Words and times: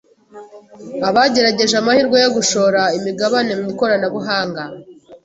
abagerageje 1.09 1.75
amahirwe 1.81 2.17
yo 2.23 2.29
gushora 2.37 2.81
imigabane 2.97 3.53
mu 3.59 3.65
ikoranabuhanga 3.73 4.63